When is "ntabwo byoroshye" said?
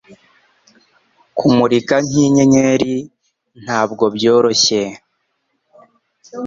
3.63-4.81